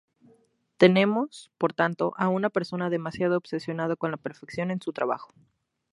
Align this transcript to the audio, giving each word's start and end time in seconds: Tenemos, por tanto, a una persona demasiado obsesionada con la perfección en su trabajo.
Tenemos, 0.77 1.51
por 1.59 1.73
tanto, 1.73 2.15
a 2.17 2.27
una 2.27 2.49
persona 2.49 2.89
demasiado 2.89 3.37
obsesionada 3.37 3.95
con 3.95 4.09
la 4.09 4.17
perfección 4.17 4.71
en 4.71 4.81
su 4.81 4.93
trabajo. 4.93 5.31